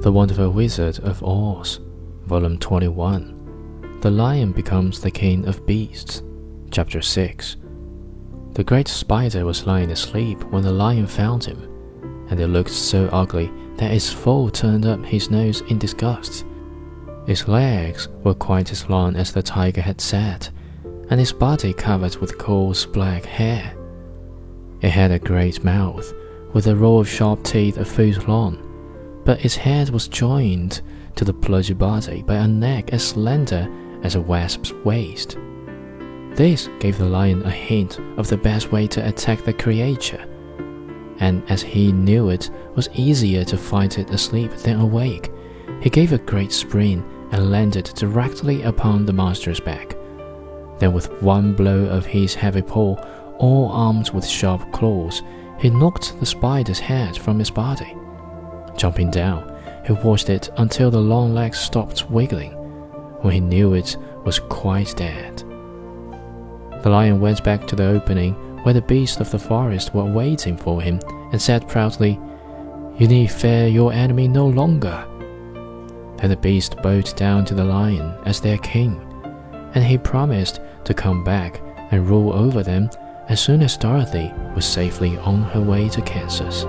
[0.00, 1.80] The Wonderful Wizard of Oz,
[2.26, 3.98] Volume 21.
[4.00, 6.22] The Lion Becomes the King of Beasts,
[6.70, 7.56] Chapter 6.
[8.52, 11.60] The great spider was lying asleep when the lion found him,
[12.30, 16.46] and it looked so ugly that its foe turned up his nose in disgust.
[17.26, 20.48] Its legs were quite as long as the tiger had said,
[21.10, 23.76] and its body covered with coarse black hair.
[24.80, 26.14] It had a great mouth,
[26.52, 28.64] with a row of sharp teeth a foot long
[29.28, 30.80] but its head was joined
[31.14, 33.68] to the pudgy body by a neck as slender
[34.02, 35.36] as a wasp's waist.
[36.32, 40.24] This gave the lion a hint of the best way to attack the creature,
[41.20, 45.30] and as he knew it was easier to fight it asleep than awake,
[45.82, 49.94] he gave a great spring and landed directly upon the monster's back.
[50.78, 52.96] Then, with one blow of his heavy paw,
[53.36, 55.22] all armed with sharp claws,
[55.58, 57.94] he knocked the spider's head from its body.
[58.78, 62.52] Jumping down, he watched it until the long legs stopped wiggling,
[63.22, 65.38] when he knew it was quite dead.
[66.82, 70.56] The lion went back to the opening where the beasts of the forest were waiting
[70.56, 71.00] for him
[71.32, 72.20] and said proudly,
[72.98, 75.04] You need fear your enemy no longer.
[76.16, 79.00] Then the beasts bowed down to the lion as their king,
[79.74, 81.60] and he promised to come back
[81.90, 82.90] and rule over them
[83.28, 86.64] as soon as Dorothy was safely on her way to Kansas.